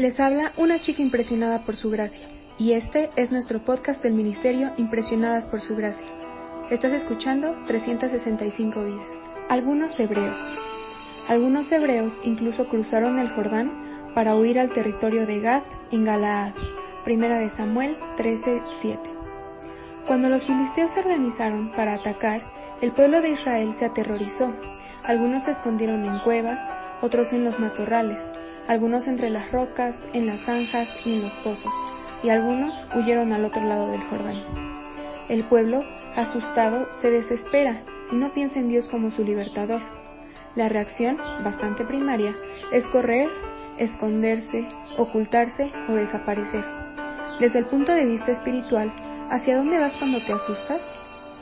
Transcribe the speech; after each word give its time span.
Les 0.00 0.18
habla 0.18 0.52
una 0.56 0.80
chica 0.80 1.02
impresionada 1.02 1.66
por 1.66 1.76
su 1.76 1.90
gracia, 1.90 2.26
y 2.56 2.72
este 2.72 3.10
es 3.16 3.30
nuestro 3.30 3.62
podcast 3.66 4.02
del 4.02 4.14
Ministerio 4.14 4.72
Impresionadas 4.78 5.44
por 5.44 5.60
su 5.60 5.76
gracia. 5.76 6.06
Estás 6.70 6.94
escuchando 6.94 7.54
365 7.66 8.82
vidas. 8.82 9.06
Algunos 9.50 10.00
hebreos. 10.00 10.40
Algunos 11.28 11.70
hebreos 11.70 12.18
incluso 12.24 12.66
cruzaron 12.66 13.18
el 13.18 13.28
Jordán 13.28 14.10
para 14.14 14.36
huir 14.36 14.58
al 14.58 14.72
territorio 14.72 15.26
de 15.26 15.40
Gad 15.40 15.64
en 15.90 16.06
Galaad. 16.06 16.54
Primera 17.04 17.38
de 17.38 17.50
Samuel 17.50 17.98
13:7. 18.16 18.98
Cuando 20.06 20.30
los 20.30 20.46
filisteos 20.46 20.92
se 20.92 21.00
organizaron 21.00 21.72
para 21.72 21.92
atacar, 21.92 22.40
el 22.80 22.92
pueblo 22.92 23.20
de 23.20 23.32
Israel 23.32 23.74
se 23.74 23.84
aterrorizó. 23.84 24.50
Algunos 25.04 25.44
se 25.44 25.50
escondieron 25.50 26.06
en 26.06 26.20
cuevas, 26.20 26.58
otros 27.02 27.34
en 27.34 27.44
los 27.44 27.60
matorrales, 27.60 28.18
algunos 28.70 29.08
entre 29.08 29.30
las 29.30 29.50
rocas, 29.50 29.96
en 30.12 30.26
las 30.26 30.42
zanjas 30.42 30.88
y 31.04 31.14
en 31.14 31.22
los 31.22 31.32
pozos, 31.42 31.72
y 32.22 32.28
algunos 32.28 32.72
huyeron 32.94 33.32
al 33.32 33.44
otro 33.44 33.64
lado 33.64 33.88
del 33.88 34.00
Jordán. 34.02 34.44
El 35.28 35.42
pueblo, 35.42 35.82
asustado, 36.14 36.86
se 36.92 37.10
desespera 37.10 37.82
y 38.12 38.14
no 38.14 38.32
piensa 38.32 38.60
en 38.60 38.68
Dios 38.68 38.88
como 38.88 39.10
su 39.10 39.24
libertador. 39.24 39.82
La 40.54 40.68
reacción, 40.68 41.16
bastante 41.42 41.84
primaria, 41.84 42.36
es 42.70 42.86
correr, 42.90 43.28
esconderse, 43.76 44.68
ocultarse 44.96 45.72
o 45.88 45.94
desaparecer. 45.94 46.64
Desde 47.40 47.58
el 47.58 47.66
punto 47.66 47.92
de 47.92 48.04
vista 48.04 48.30
espiritual, 48.30 48.94
¿hacia 49.30 49.56
dónde 49.56 49.80
vas 49.80 49.96
cuando 49.96 50.24
te 50.24 50.32
asustas? 50.32 50.80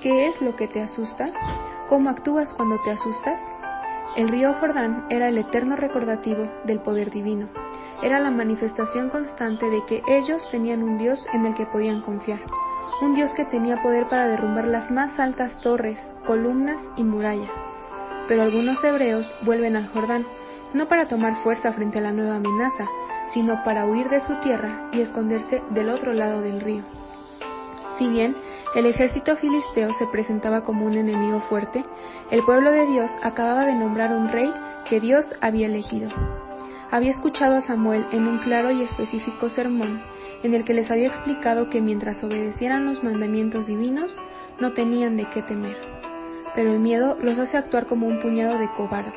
¿Qué 0.00 0.28
es 0.28 0.40
lo 0.40 0.56
que 0.56 0.66
te 0.66 0.80
asusta? 0.80 1.30
¿Cómo 1.88 2.08
actúas 2.08 2.54
cuando 2.54 2.78
te 2.84 2.90
asustas? 2.90 3.38
El 4.16 4.28
río 4.28 4.54
Jordán 4.54 5.06
era 5.10 5.28
el 5.28 5.38
eterno 5.38 5.76
recordativo 5.76 6.50
del 6.64 6.80
poder 6.80 7.10
divino. 7.10 7.48
Era 8.02 8.18
la 8.18 8.30
manifestación 8.30 9.10
constante 9.10 9.68
de 9.70 9.84
que 9.86 10.02
ellos 10.08 10.48
tenían 10.50 10.82
un 10.82 10.98
Dios 10.98 11.24
en 11.32 11.46
el 11.46 11.54
que 11.54 11.66
podían 11.66 12.00
confiar. 12.00 12.40
Un 13.00 13.14
Dios 13.14 13.32
que 13.34 13.44
tenía 13.44 13.82
poder 13.82 14.06
para 14.08 14.26
derrumbar 14.26 14.66
las 14.66 14.90
más 14.90 15.18
altas 15.20 15.60
torres, 15.60 16.00
columnas 16.26 16.82
y 16.96 17.04
murallas. 17.04 17.54
Pero 18.26 18.42
algunos 18.42 18.82
hebreos 18.82 19.30
vuelven 19.42 19.76
al 19.76 19.88
Jordán, 19.88 20.26
no 20.74 20.88
para 20.88 21.06
tomar 21.06 21.36
fuerza 21.42 21.72
frente 21.72 21.98
a 21.98 22.02
la 22.02 22.12
nueva 22.12 22.36
amenaza, 22.36 22.86
sino 23.32 23.62
para 23.64 23.86
huir 23.86 24.08
de 24.08 24.20
su 24.20 24.34
tierra 24.40 24.88
y 24.92 25.00
esconderse 25.00 25.62
del 25.70 25.90
otro 25.90 26.12
lado 26.12 26.40
del 26.40 26.60
río. 26.60 26.82
Si 27.98 28.08
bien 28.08 28.36
el 28.76 28.86
ejército 28.86 29.36
filisteo 29.36 29.92
se 29.94 30.06
presentaba 30.06 30.62
como 30.62 30.86
un 30.86 30.94
enemigo 30.94 31.40
fuerte, 31.48 31.82
el 32.30 32.42
pueblo 32.44 32.70
de 32.70 32.86
Dios 32.86 33.10
acababa 33.22 33.66
de 33.66 33.74
nombrar 33.74 34.12
un 34.12 34.28
rey 34.28 34.52
que 34.88 35.00
Dios 35.00 35.34
había 35.40 35.66
elegido. 35.66 36.08
Había 36.90 37.10
escuchado 37.10 37.56
a 37.56 37.60
Samuel 37.60 38.06
en 38.12 38.28
un 38.28 38.38
claro 38.38 38.70
y 38.70 38.82
específico 38.82 39.50
sermón 39.50 40.00
en 40.42 40.54
el 40.54 40.64
que 40.64 40.74
les 40.74 40.90
había 40.90 41.08
explicado 41.08 41.68
que 41.68 41.80
mientras 41.80 42.22
obedecieran 42.22 42.86
los 42.86 43.02
mandamientos 43.02 43.66
divinos, 43.66 44.16
no 44.60 44.72
tenían 44.72 45.16
de 45.16 45.28
qué 45.30 45.42
temer. 45.42 45.76
Pero 46.54 46.72
el 46.72 46.78
miedo 46.78 47.18
los 47.20 47.36
hace 47.38 47.56
actuar 47.56 47.86
como 47.86 48.06
un 48.06 48.20
puñado 48.20 48.58
de 48.58 48.70
cobardes. 48.76 49.12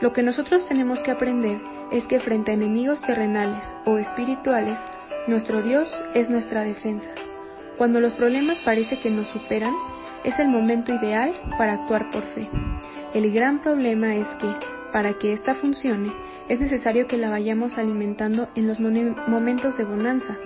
Lo 0.00 0.12
que 0.12 0.22
nosotros 0.22 0.66
tenemos 0.66 1.00
que 1.02 1.12
aprender 1.12 1.60
es 1.92 2.06
que 2.06 2.18
frente 2.18 2.50
a 2.50 2.54
enemigos 2.54 3.00
terrenales 3.02 3.64
o 3.84 3.98
espirituales, 3.98 4.78
nuestro 5.28 5.62
Dios 5.62 5.88
es 6.14 6.28
nuestra 6.28 6.62
defensa. 6.62 7.10
Cuando 7.78 8.00
los 8.00 8.14
problemas 8.14 8.60
parece 8.64 9.00
que 9.00 9.10
nos 9.10 9.26
superan, 9.28 9.74
es 10.22 10.38
el 10.38 10.48
momento 10.48 10.92
ideal 10.94 11.34
para 11.58 11.74
actuar 11.74 12.10
por 12.10 12.22
fe. 12.22 12.48
El 13.12 13.32
gran 13.32 13.60
problema 13.60 14.14
es 14.14 14.28
que, 14.38 14.48
para 14.92 15.14
que 15.14 15.32
ésta 15.32 15.54
funcione, 15.54 16.12
es 16.48 16.60
necesario 16.60 17.06
que 17.06 17.16
la 17.16 17.30
vayamos 17.30 17.76
alimentando 17.76 18.48
en 18.54 18.68
los 18.68 18.78
momentos 18.78 19.76
de 19.76 19.84
bonanza. 19.84 20.36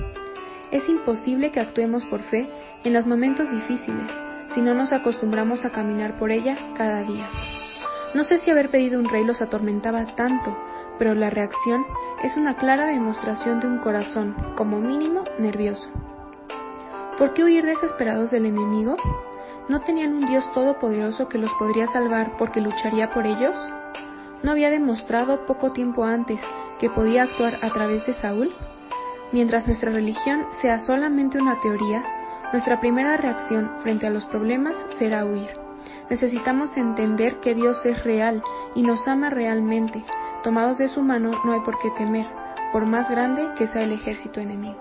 Es 0.70 0.88
imposible 0.88 1.50
que 1.50 1.60
actuemos 1.60 2.04
por 2.06 2.20
fe 2.20 2.48
en 2.84 2.92
los 2.94 3.06
momentos 3.06 3.50
difíciles, 3.50 4.10
si 4.54 4.62
no 4.62 4.74
nos 4.74 4.92
acostumbramos 4.92 5.64
a 5.64 5.70
caminar 5.70 6.18
por 6.18 6.30
ella 6.30 6.56
cada 6.76 7.02
día. 7.02 7.28
No 8.14 8.24
sé 8.24 8.38
si 8.38 8.50
haber 8.50 8.70
pedido 8.70 8.98
un 8.98 9.08
rey 9.08 9.24
los 9.24 9.42
atormentaba 9.42 10.06
tanto, 10.16 10.56
pero 10.98 11.14
la 11.14 11.28
reacción 11.28 11.84
es 12.22 12.36
una 12.38 12.56
clara 12.56 12.86
demostración 12.86 13.60
de 13.60 13.66
un 13.66 13.78
corazón, 13.78 14.34
como 14.56 14.80
mínimo, 14.80 15.24
nervioso. 15.38 15.90
¿Por 17.18 17.34
qué 17.34 17.42
huir 17.42 17.66
desesperados 17.66 18.30
del 18.30 18.46
enemigo? 18.46 18.96
¿No 19.68 19.80
tenían 19.80 20.14
un 20.14 20.26
Dios 20.26 20.48
todopoderoso 20.52 21.28
que 21.28 21.38
los 21.38 21.52
podría 21.54 21.88
salvar 21.88 22.36
porque 22.38 22.60
lucharía 22.60 23.10
por 23.10 23.26
ellos? 23.26 23.56
¿No 24.44 24.52
había 24.52 24.70
demostrado 24.70 25.44
poco 25.44 25.72
tiempo 25.72 26.04
antes 26.04 26.40
que 26.78 26.88
podía 26.88 27.24
actuar 27.24 27.54
a 27.60 27.70
través 27.70 28.06
de 28.06 28.14
Saúl? 28.14 28.52
Mientras 29.32 29.66
nuestra 29.66 29.90
religión 29.90 30.46
sea 30.62 30.78
solamente 30.78 31.38
una 31.38 31.60
teoría, 31.60 32.04
nuestra 32.52 32.78
primera 32.78 33.16
reacción 33.16 33.68
frente 33.82 34.06
a 34.06 34.10
los 34.10 34.24
problemas 34.26 34.76
será 35.00 35.24
huir. 35.24 35.50
Necesitamos 36.08 36.76
entender 36.76 37.40
que 37.40 37.56
Dios 37.56 37.84
es 37.84 38.04
real 38.04 38.44
y 38.76 38.82
nos 38.82 39.08
ama 39.08 39.28
realmente. 39.28 40.04
Tomados 40.44 40.78
de 40.78 40.86
su 40.86 41.02
mano 41.02 41.32
no 41.44 41.52
hay 41.52 41.60
por 41.60 41.80
qué 41.80 41.90
temer, 41.98 42.26
por 42.72 42.86
más 42.86 43.10
grande 43.10 43.44
que 43.58 43.66
sea 43.66 43.82
el 43.82 43.90
ejército 43.90 44.38
enemigo. 44.38 44.80